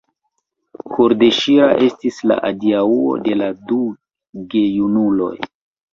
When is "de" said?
3.29-3.39